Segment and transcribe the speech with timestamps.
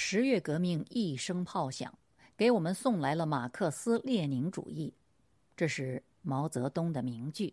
[0.00, 1.92] 十月革命一声炮响，
[2.36, 4.94] 给我们送来了马克思列宁主义，
[5.56, 7.52] 这是毛泽东的名句。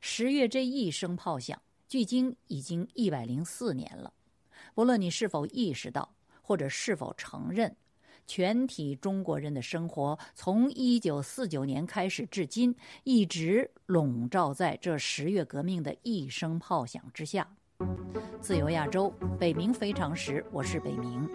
[0.00, 4.12] 十月这一声炮响，距今已经一百零四年了。
[4.74, 6.12] 不论你是否意识到，
[6.42, 7.74] 或者是否承认，
[8.26, 12.74] 全体中国人的生活从一九四九年开始至今，
[13.04, 17.56] 一直笼罩在这十月革命的一声炮响之下。
[18.40, 21.28] 自由亚洲，北冥非常时，我是北冥。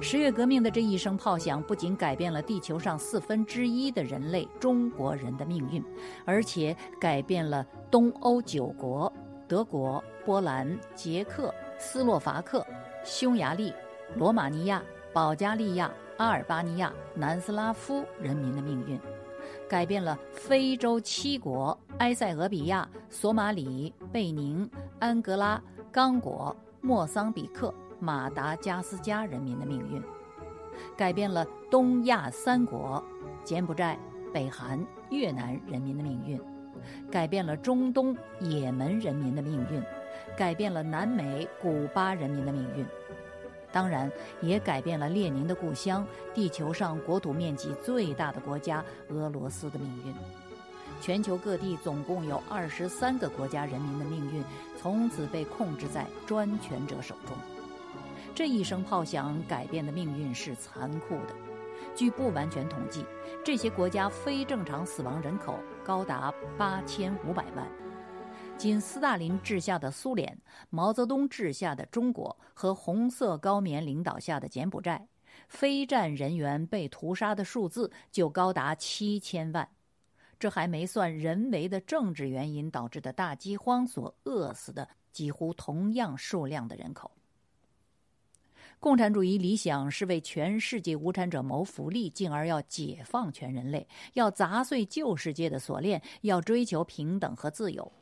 [0.00, 5.82] 十月革命的这一声炮响，不仅改变了地球上四分之一的人类中国人的命运，
[6.24, 9.12] 而且改变了东欧九国——
[9.48, 12.64] 德国、波兰、捷克、斯洛伐克、
[13.02, 13.72] 匈牙利、
[14.14, 19.00] 罗马尼亚、保加利亚、阿尔巴尼亚、南斯拉夫人民的命运，
[19.68, 27.72] 改变了非洲七国——埃塞俄比亚、索马里、贝宁、安哥拉、刚果、莫桑比克。
[27.98, 30.02] 马达加斯加人民的命运，
[30.98, 33.02] 改变了东亚三国——
[33.42, 33.98] 柬埔寨、
[34.34, 36.38] 北韩、越南人民的命运，
[37.10, 39.82] 改变了中东也门人民的命运，
[40.36, 42.84] 改变了南美古巴人民的命运，
[43.72, 50.14] 当然也改变了列宁的故乡——地球上国土面积最大的国家俄罗斯的命运。
[51.00, 54.42] 全球各地总共有二十三个国家人民的命运，
[54.80, 57.36] 从此被控制在专权者手中。
[58.34, 61.34] 这一声炮响改变的命运是残酷的。
[61.94, 63.04] 据不完全统计，
[63.44, 67.66] 这些国家非正常死亡人口高达八千五百万。
[68.58, 70.40] 仅斯大林治下的苏联、
[70.70, 75.06] 毛泽东治下的中国和红色高棉领导下的柬埔寨，
[75.46, 79.68] 非战人员被屠杀的数字就高达七千万。
[80.38, 87.10] 这还没算人为的政治原因导致的大饥荒所饿死的几乎同样数量的人口。
[88.80, 97.92] 共产主义理想是为全世界无产者谋福利，进而要解放全人类，要砸碎旧世界的锁链，要追求平等和自由。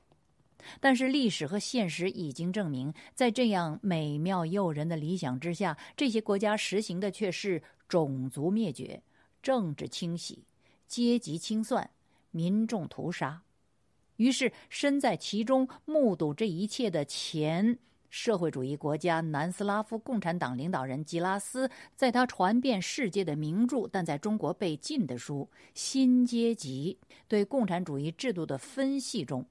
[0.80, 9.02] 但是历史和现实已经证明，在这样美妙诱人的理想之下，这些国家实行的却是种族灭绝、
[9.42, 10.44] 政治清洗、
[10.86, 11.90] 阶级清算、
[12.30, 13.42] 民众屠杀。
[14.16, 17.78] 于是，身在其中、目睹这一切的前。
[18.10, 26.96] 社会主义国家南斯拉夫共产党领导人吉拉斯，在他传遍世界的名著但在中国被禁的书《新阶级
[27.26, 29.44] 对共产主义制度的分析》中，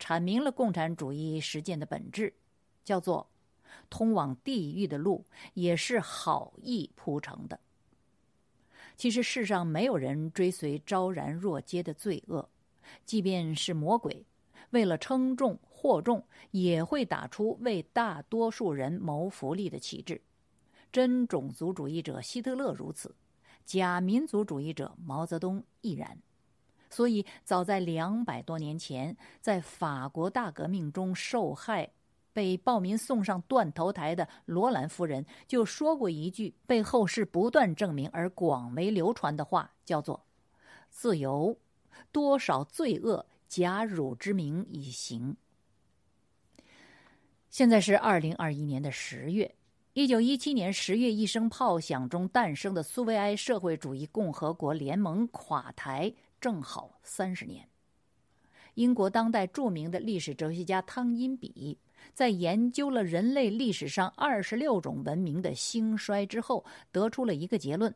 [0.00, 2.32] 阐明了共产主义实践的本质，
[2.82, 3.30] 叫做
[3.90, 7.60] “通往地狱的路也是好意铺成的”。
[8.96, 12.48] 其实世上没有人追随昭然若揭的罪恶，
[13.04, 14.26] 即便是魔鬼。
[14.70, 20.20] 为了称重获重，也会打出为大多数人谋福利的旗帜。
[20.92, 23.14] 真种族主义者希特勒如此，
[23.64, 26.20] 假民族主义者毛泽东亦然。
[26.90, 31.90] 所以，早在两百多年前，在法国大革命中受害、
[32.32, 40.26] 被暴民送上断头台的罗兰夫人就说过一句被后世不断证明而广为流传的话，叫做
[40.90, 41.56] ：“自由，
[42.12, 45.36] 多少罪恶。”假汝之名以行。
[47.48, 49.56] 现在是二零二一年的十月，
[49.92, 57.68] 一九一七年十月一声炮响中诞生的苏维埃社会主义共和国联盟垮台正好三十年。
[58.74, 61.76] 英国当代著名的历史哲学家汤因比
[62.14, 67.94] 在研究了人类历史上二十六种文明的兴衰之后，得出了一个结论。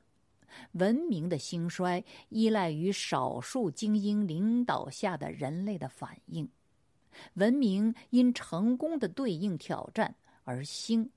[0.73, 6.49] 文明的兴衰依赖于少数精英领导下的人类的反应，
[7.35, 11.11] 文明因成功的对应挑战而兴，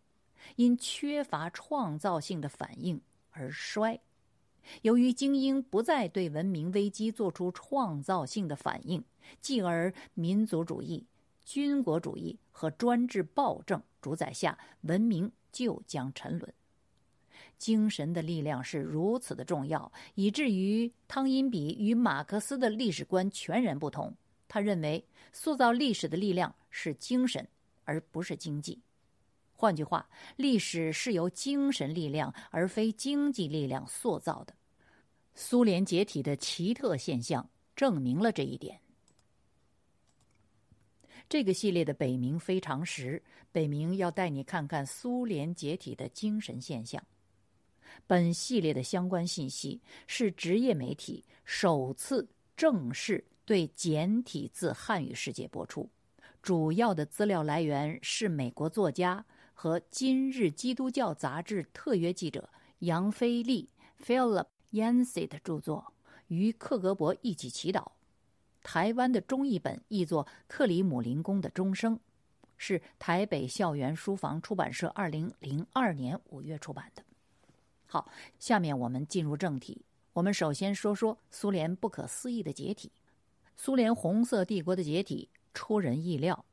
[0.55, 2.99] 因缺乏创造性的反应
[3.31, 3.99] 而衰。
[4.81, 9.03] 由于精英不再对文明危机做出创造性的反应，
[9.41, 11.05] 继而民族主义、
[11.43, 16.53] 军国主义和专制暴政主宰下，文明就将沉沦。
[17.57, 24.15] 精神的力量是如此的重要，以至于汤因比与马克思的历史观全然不同。
[24.47, 25.03] 他认为，
[25.33, 27.47] 塑造历史的力量是精神，
[27.83, 28.79] 而不是经济。
[29.59, 34.53] 换句话，历史是由精神力量而非经济力量塑造的。
[35.33, 38.79] 苏联解体的奇特现象证明了这一点。
[41.27, 43.21] 这个系列的北冥非常时，
[43.51, 47.03] 北冥要带你看看苏联解体的精神现象。
[48.05, 55.89] 本系列的相关信息是职业媒体首次正式对简体字汉语世界播出，
[56.43, 59.25] 主要的资料来源是美国作家
[59.59, 63.67] 和《今日基督教》杂志特约记者杨菲利
[63.99, 65.93] （Philip Yancey） 的著作
[66.27, 67.79] 《与克格勃一起祈祷》，
[68.61, 71.95] 台湾的中译本译作《克里姆林宫的钟声》，
[72.55, 77.01] 是台北校园书房出版社二零零二年五月出版的。
[77.87, 79.83] 好，下面我们进入正题。
[80.13, 82.91] 我们首先说说苏联不可思议的解体。
[83.55, 86.45] 苏联红色帝国的解体出人意料，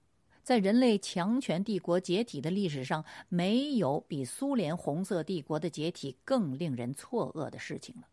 [0.45, 8.07] 在人类强权帝国解体的历史上，没有比苏联红色帝国的解体更令人错愕的事情了。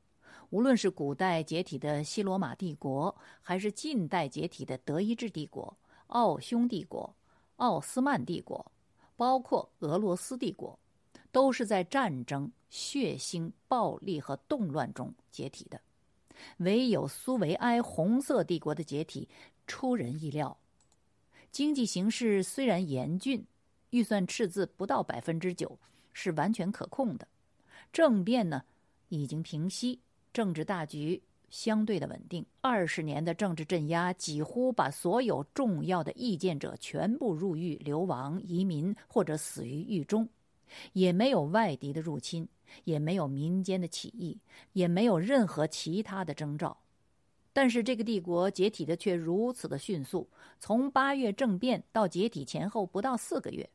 [0.50, 7.14] 无论是古代解体的西罗马帝国，还是近代解体的德意志帝国、奥匈帝国、
[7.58, 8.72] 奥斯曼帝国，
[9.16, 10.80] 包括俄罗斯帝国。
[11.34, 15.80] 都是在战争、血腥、暴力和动乱中解体的，
[16.58, 19.30] 唯有苏维埃红色帝国的解体
[19.66, 20.58] 出人意料。
[21.52, 23.46] 经济形势虽然严峻，
[23.90, 25.78] 预算赤字不到百分之九，
[26.14, 27.28] 是完全可控的。
[27.92, 28.64] 政变呢
[29.10, 30.00] 已经平息，
[30.32, 32.46] 政治大局相对的稳定。
[32.62, 40.28] 二十年的政治镇压几乎把所有重要的意见者全部入狱、流亡、移民或者死于狱中。
[40.94, 42.48] 也没有外敌的入侵，
[42.86, 44.40] 也没有民间的起义，
[44.72, 46.81] 也没有任何其他的征兆。
[47.54, 53.70] 但是这个帝国解体的却如此的迅速，从八月政变到解体前后不到四个月，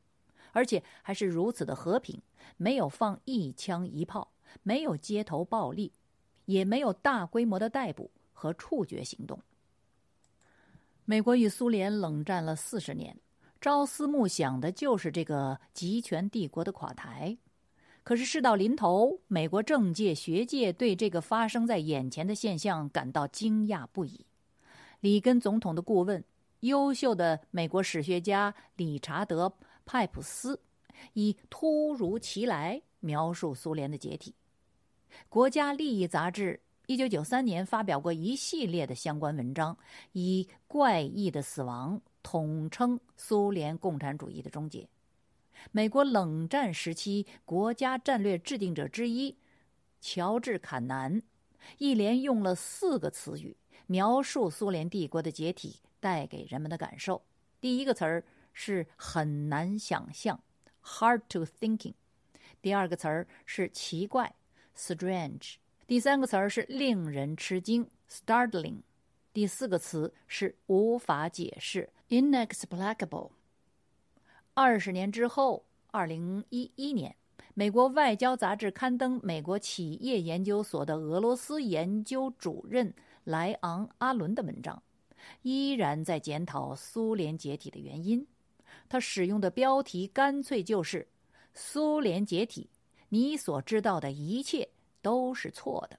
[0.53, 2.21] 而且还是如此的和平，
[2.57, 4.33] 没有放一枪一炮，
[4.63, 5.93] 没有街头暴力，
[6.47, 9.39] 也没有大规模的逮捕和处决行动。
[11.05, 13.17] 美国与苏联冷战了四十年。
[13.59, 17.37] 朝思暮想的就是这个集权帝国的垮台，
[18.07, 24.25] 可是事到临头，美国政界、学界对这个发生在眼前的现象感到惊讶不已。
[25.01, 26.23] 里根总统的顾问、
[26.61, 29.49] 优秀的美国史学家理查德·
[29.85, 30.61] 派普斯
[31.15, 34.33] 以“突如其来”描述苏联的解体。
[35.29, 39.77] 国家利益杂志一九九三年发表过一系列的相关文章，
[40.13, 42.01] 以“怪异的死亡”。
[42.23, 44.89] 统称苏联共产主义的终结。
[45.73, 49.37] 美国冷战时期国家战略制定者之一
[50.01, 51.23] 乔治·坎南
[51.79, 53.57] 一连用了四个词语
[53.87, 57.23] 描述苏联帝国的解体带给人们的感受。
[57.61, 60.43] 第一个词儿是很难想象
[60.83, 61.95] （hard to thinking），
[62.63, 64.35] 第二个词儿是奇怪
[64.77, 65.55] （strange），
[65.87, 68.83] 第三个词儿是令人吃惊 （startling）。
[69.33, 73.31] 第四个词是无法解释，inexplicable。
[74.59, 77.15] 二十年之后，二零一一年，
[77.53, 82.91] 美国外交杂志刊登美国企业研究所的俄罗斯研究主任
[83.25, 84.83] 莱昂·阿伦的文章，
[85.43, 88.27] 依然在检讨苏联解体的原因。
[88.89, 91.07] 他使用的标题干脆就是
[91.53, 92.71] “苏联解体，
[93.11, 94.67] 你所知道的一切
[95.03, 95.99] 都是错的”。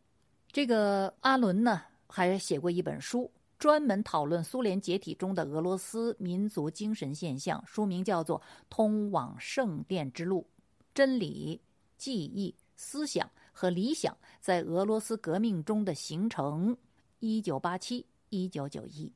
[0.51, 1.83] 这个阿伦呢？
[2.09, 8.39] 还写过一本书，专门讨论苏联解体中的俄罗斯民族精神现象，书名叫做
[8.69, 10.47] 《通往圣殿之路：
[10.93, 11.59] 真理、
[11.97, 16.71] 记忆、思想和理想在俄罗斯革命中的形成》
[17.19, 19.11] （一九八七一九九一）。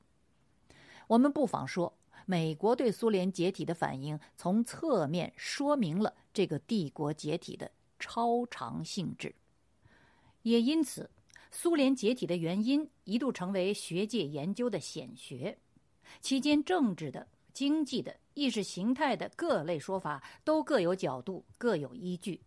[1.06, 1.96] 我们不妨说，
[2.26, 9.36] 美国对苏联解体的反应，从侧面说明了这个帝国解体的超常性质，
[10.42, 11.08] 也因此。
[11.54, 15.58] 苏联解体的原因一度成为学界研究的显学，
[16.22, 22.42] 期间政治的、经济的、意识形态的各类说法都各有角度、各有依据。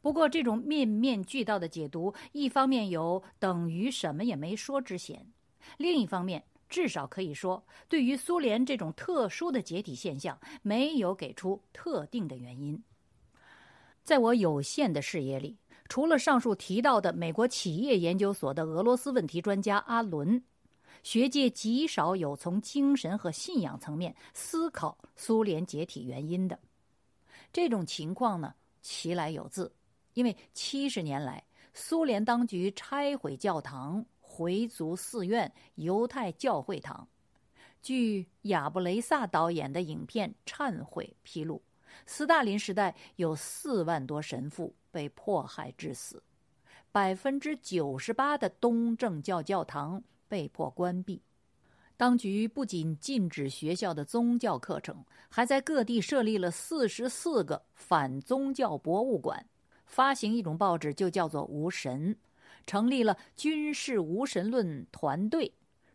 [0.00, 5.26] 不过，这种面面俱到的解读，一方面有等于什么也没说之嫌，
[5.76, 12.80] 另一方面至少可以说，对于苏联这种特殊的解体现象，没有给出特定的原因。
[14.04, 15.56] 在我有限的视野里。
[15.88, 20.42] 除了上述提到的美国企业研究所的俄罗斯问题专家阿伦，
[21.02, 26.58] 学界极少有从精神和信仰层面思考苏联解体原因的。
[27.52, 29.70] 这种情况呢，其来有自，
[30.14, 37.06] 因为七十年来，苏联当局拆毁教堂、回族寺院、犹太教会堂。
[37.82, 41.62] 据亚布雷萨导演的影片《忏悔》披露，
[42.06, 44.74] 斯大林时代有四万多神父。
[44.94, 46.22] 被迫害致死，
[46.92, 51.20] 百分之九十八的东正教教堂被迫关闭。
[51.96, 59.44] 当局不仅禁止学校的宗教课程，还在各地设立了四十四个反宗教博物馆，
[59.84, 62.14] 发行一种报纸，就叫做《无神》，
[62.64, 65.52] 成立了军事无神论团队、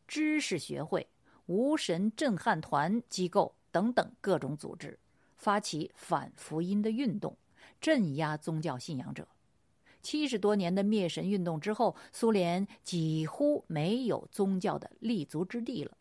[0.10, 1.08] 知识学会、
[1.46, 5.00] 无神震撼团机构等等各种组织。
[5.38, 7.38] 发起反福音的运动，
[7.80, 9.28] 镇压宗教信仰者。
[10.02, 15.98] 七十多年的灭神运动之后，苏联几乎没有宗教的立足之地了。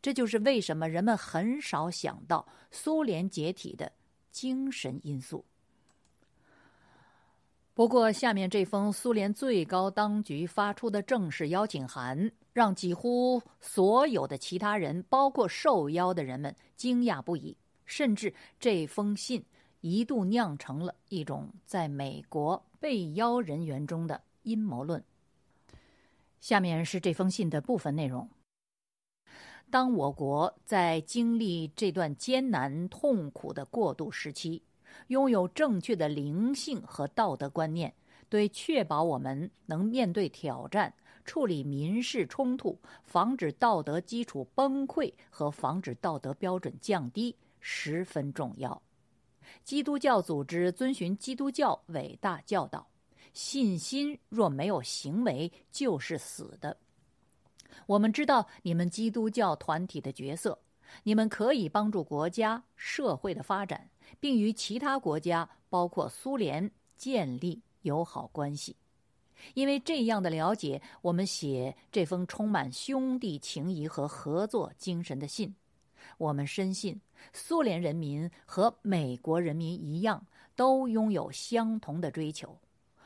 [0.00, 3.92] 这就是为什么人们很少想到苏联解体的
[4.30, 5.44] 精神因素。
[7.74, 17.54] 不过，下面这封苏联最高当局发出的正式邀请函，让几乎所有的其他人，包括受邀的人们，惊讶不已。
[17.84, 19.44] 甚至这封信
[19.88, 25.04] 一度酿成了一种在美国被邀人员中的阴谋论。
[26.40, 28.28] 下面是这封信的部分内容。
[29.70, 34.60] 当我国在经历这段艰难痛苦的过渡时期，
[35.06, 37.94] 拥有正确的灵性和道德观念，
[38.28, 40.92] 对确保我们能面对挑战、
[41.24, 48.82] 处理民事冲突、防止道德基础崩溃和防止道德标准降低十分重要。
[49.66, 52.86] 基督教组织遵循基督教伟大教导：
[53.32, 56.76] 信心若没有行为，就是死的。
[57.86, 60.56] 我们知道你们基督教团体的角色，
[61.02, 68.76] 你们可以帮助国家社会的发展，并与其他国家，包括苏联建立友好关系。
[69.54, 75.52] 因为这样的了解，我们写这封充满兄弟情谊和合作精神的信。
[76.18, 77.00] 我们深信，
[77.32, 82.58] 苏联人民和美国人民一样，都拥有相同的追求。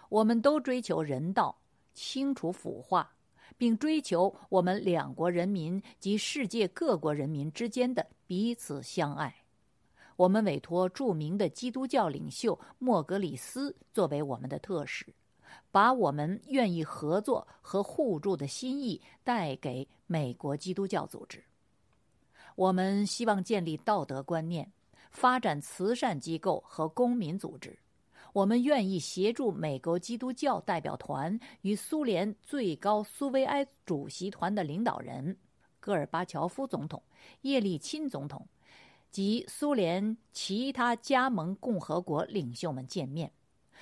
[0.09, 1.57] 我们都追求人道，
[1.95, 3.13] 清除腐化。
[3.59, 9.35] 并追求我们两国人民及世界各国人民之间的彼此相爱。
[10.17, 15.05] 我们委托著名的基督教领袖莫格里斯作为我们的特使，
[15.71, 21.45] 把我们愿意合作和互助的心意带给美国基督教组织。
[22.61, 24.71] 我们希望建立道德观念，
[25.11, 27.75] 发展慈善机构和公民组织。
[28.35, 35.35] 我们愿意协助美国基督教代表团与苏联最高苏维埃主席团的领导人
[35.81, 37.03] 戈尔巴乔夫总统、
[37.41, 38.47] 叶利钦总统
[39.11, 43.33] 及苏联其他加盟共和国领袖们见面。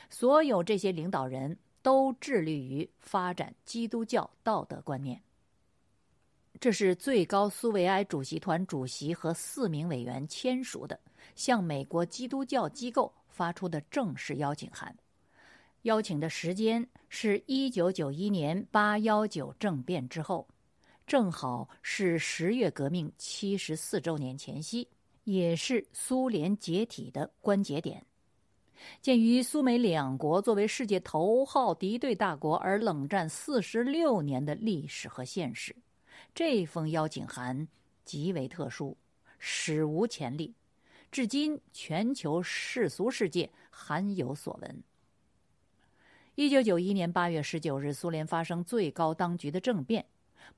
[0.09, 5.21] 所有这些领导人都致力于发展基督教道德观念。
[6.61, 10.99] 这是最高苏维埃主席团主席和四名委员签署的
[11.35, 13.12] 向美国基督教机构。
[13.31, 14.93] 发出的正式邀请函，
[15.83, 20.45] 邀请的时间是一九九一年八幺九政变之后，
[21.07, 24.88] 正好是十月革命七十四周年前夕，
[25.23, 28.05] 也是苏联解体的关节点。
[29.00, 35.73] 鉴于苏美两国作为世界头号敌对大国而冷战四十六年的历史和现实，
[36.38, 37.66] 这封邀请函
[38.04, 38.97] 极为特殊，
[39.40, 40.54] 史无前例。
[41.11, 44.85] 至今，全球世俗世界罕有所闻。
[46.37, 50.07] 一九九一年八月十九日，苏联发生最高当局的政变，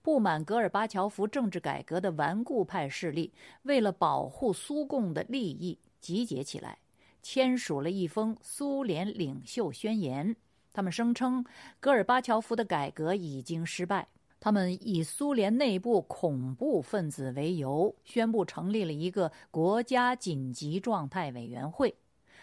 [0.03, 3.33] 不满戈尔巴乔夫政治改革的顽固派势力，
[3.63, 6.77] 为了保护苏共的利益，集结起来，
[7.23, 10.37] 签署了一封苏联领袖宣言。
[10.75, 11.43] 他们声称，
[11.81, 14.09] 戈尔巴乔夫的改革已经失败。
[14.41, 21.95] 他们以苏联内部恐怖分子为由，宣布成立了一个国家紧急状态委员会。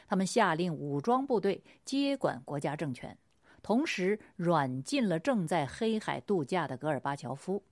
[0.07, 3.17] 他们下令武装部队接管国家政权，
[3.63, 7.63] 同时软禁了正在黑海度假的戈尔巴乔夫。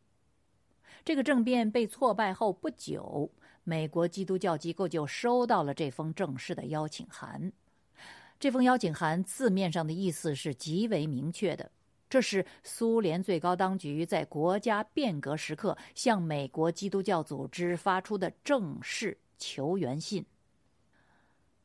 [1.03, 3.32] 这个政变被挫败后不久，
[3.63, 7.53] 美国基督教机构就收到了这封正式的邀请函。
[8.39, 11.72] 这封邀请函字面上的意思是极为明确的。
[12.10, 20.26] 这是苏联最高当局在国家变革时刻向美国基督教组织发出的正式求援信。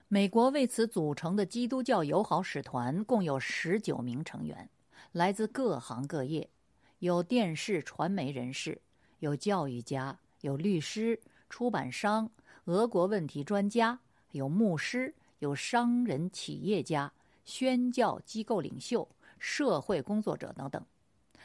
[0.08, 4.68] 美国为此组成的基督教友好使团共有十九名成员，
[5.12, 6.50] 来自各行各业，
[6.98, 8.80] 有电视传媒人士，
[9.20, 12.28] 有教育家，有律师、出版商、
[12.64, 14.00] 俄国问题专家，
[14.32, 17.12] 有牧师，有商人、企业家、
[17.44, 19.08] 宣教机构领袖。
[19.40, 20.86] 社会工作者等等，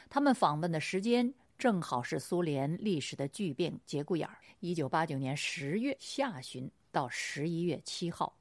[0.10, 8.38] 他们访问的时间正好是苏联历史的巨变节骨眼儿，一九八九年十月下旬到十一月七号。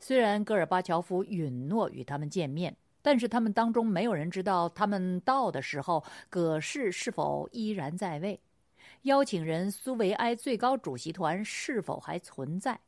[0.00, 8.40] 虽然戈尔巴乔夫允诺与他们见面，但是他们当中没有人知道他们到的时候葛氏是否依然在位，
[9.02, 12.80] 邀请人苏维埃最高主席团是否还存在，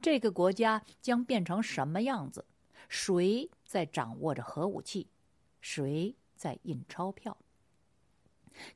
[0.00, 2.44] 这个国家将变成什么样子，
[2.88, 5.08] 谁在掌握着核武器。
[5.64, 7.38] 谁在印钞票？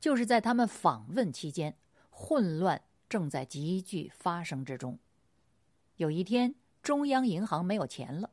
[0.00, 1.76] 就是在他们访问期间，
[2.08, 2.80] 混乱
[3.10, 4.98] 正在急剧发生之中。
[5.96, 8.30] 有一天，中央银行没有钱了。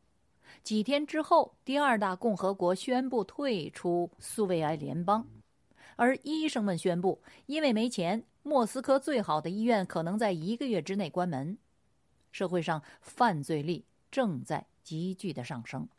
[0.63, 5.27] 几天之后，第二大共和国宣布退出苏维埃联邦，
[5.97, 11.57] 而医生们宣布，因为没钱，莫斯科最好的医院可能在一个月之内关门。
[12.31, 15.89] 社会上犯罪率正在急剧的上升。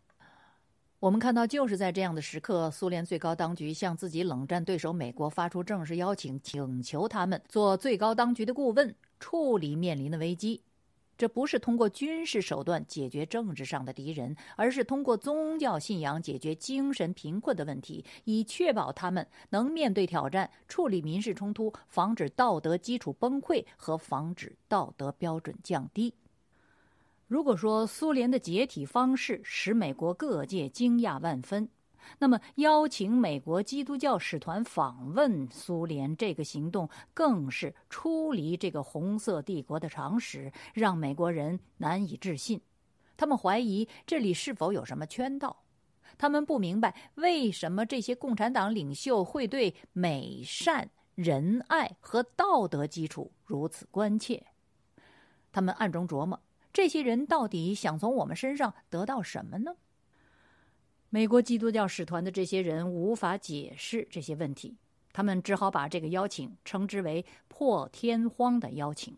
[0.98, 10.62] 我们看到，就是在这样的时刻，苏联最高当局向自己冷战对手美国发出正式邀请，请求他们做最高当局的顾问，处理面临的危机。
[11.18, 26.14] 这不是通过军事手段解决政治上的敌人，而是通过宗教信仰解决精神贫困的问题，以确保他们能面对挑战、处理民事冲突、防止道德基础崩溃和防止道德标准降低。
[27.26, 31.68] 如果说苏联的解体方式使美国各界惊讶万分。
[32.18, 42.60] 那么，邀请美国基督教使团访问苏联这个行动，更是出离这个红色帝国的常识，让美国人难以置信。
[43.16, 45.64] 他们怀疑这里是否有什么圈套，
[46.16, 54.46] 他们不明白为什么这些共产党领袖会对美善、仁爱和道德基础如此关切。
[55.50, 56.40] 他们暗中琢磨：
[56.76, 59.74] 这些人到底想从我们身上得到什么呢？
[61.08, 64.76] 美国基督教使团的这些人无法解释这些问题，
[65.10, 69.16] 他们只好把这个邀请称之为“破天荒的邀请”。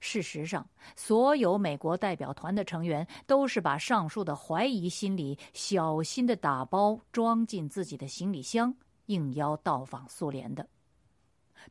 [0.00, 8.74] 事实上，所有美国代表团的成员都是把上述的怀疑心理小心的打包装进自己的行李箱，
[9.06, 10.68] 应邀到访苏联的。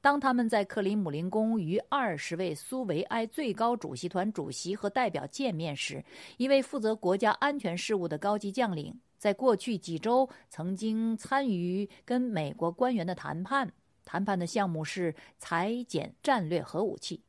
[0.01, 6.03] 当他们在克里姆林宫与二十位苏维埃最高主席团主席和代表见面时，
[6.37, 13.71] 一位负责国家安全事务的高级将领，在过去几周曾经参与跟美国官员的谈判，
[14.03, 17.21] 谈判的项目是裁减战略核武器。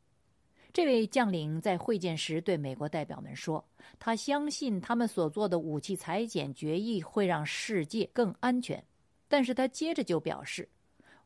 [0.73, 3.65] 这位将领在会见时对美国代表们说
[4.01, 8.83] ：“他相信他们所做的武器裁减决议会让世界更安全。”
[9.29, 10.69] 但是他接着就表示。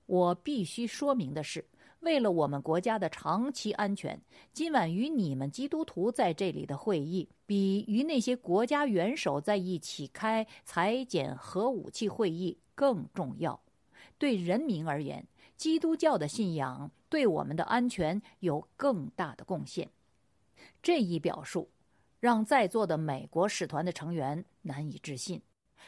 [0.09, 1.63] 我必须说明的是，
[2.01, 4.19] 为了我们国家的长期安全，
[4.55, 13.61] 今晚与你们基督徒在这里的会议，比与那些国家元首在一起开裁减核武器会议更重要。
[14.17, 15.27] 对人民而言，
[15.59, 19.91] 基督教的信仰对我们的安全有更大的贡献。
[20.83, 21.69] 这一表述
[22.19, 25.43] 让在座的美国使团的成员难以置信，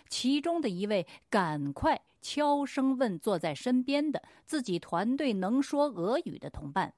[0.09, 2.01] 其中的一位赶快。
[2.23, 6.93] 悄声问坐在身边的自己团队能说俄语的同伴：“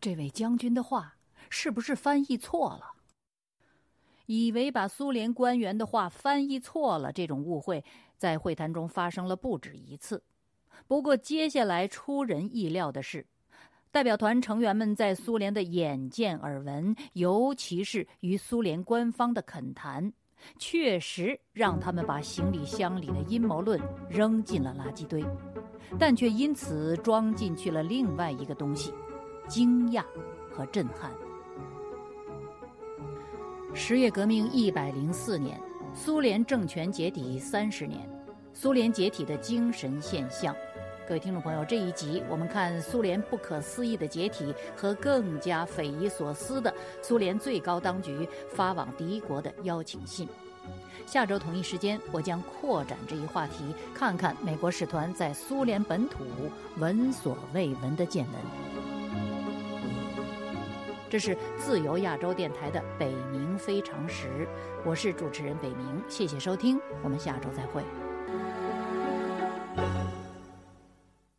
[0.00, 1.16] 这位将军的话
[1.50, 2.94] 是不是翻译错了？”
[4.24, 7.84] 以为把苏联官员的话翻译错了，这种误会
[8.16, 10.22] 在会谈中发生了不止一次。
[10.88, 13.26] 不过，接下来出人意料的是，
[13.90, 20.10] 代表团成员们在苏联的眼见耳闻，尤其是与苏联官方的恳谈。
[20.58, 25.24] 确实让他们把行李箱里的阴谋论扔进了垃圾堆，
[25.98, 28.92] 但却因此装进去了另外一个东西：
[29.48, 30.04] 惊讶
[30.50, 31.10] 和震撼。
[33.72, 35.60] 十月革命一百零四年，
[35.94, 38.00] 苏联政权解体三十年，
[38.52, 40.54] 苏联解体的精神现象。
[41.10, 50.28] 各位听众朋友，这一集我们看苏联不可思议的解体和更加匪夷所思的苏联最高当局发往敌国的邀请信。
[51.06, 56.18] 下周同一时间，我将扩展这一话题，看看美国使团在苏联本土
[56.78, 58.34] 闻所未闻的见闻。
[61.08, 64.46] 这是自由亚洲电台的北冥非常时，
[64.84, 67.82] 我是主持人北冥，谢谢收听，我们下周再会。